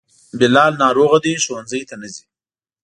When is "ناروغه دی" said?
0.83-1.33